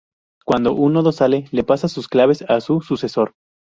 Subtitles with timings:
[0.47, 3.35] Cuando un nodo sale, le pasa sus claves a su sucesor.